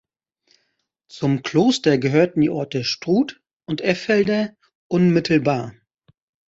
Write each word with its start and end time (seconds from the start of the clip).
Zum 1.11 1.43
Kloster 1.43 1.99
gehörten 1.99 2.41
die 2.41 2.49
Orte 2.49 2.83
Struth 2.83 3.39
und 3.67 3.81
Effelder 3.81 4.55
unmittelbar. 4.87 5.75